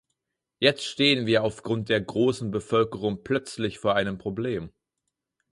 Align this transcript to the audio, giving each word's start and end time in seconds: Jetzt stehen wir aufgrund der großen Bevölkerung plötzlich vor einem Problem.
Jetzt 0.57 0.83
stehen 0.85 1.27
wir 1.27 1.43
aufgrund 1.43 1.89
der 1.89 2.01
großen 2.01 2.49
Bevölkerung 2.49 3.23
plötzlich 3.23 3.77
vor 3.77 3.93
einem 3.95 4.17
Problem. 4.17 4.73